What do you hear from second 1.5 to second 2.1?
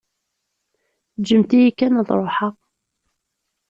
kan ad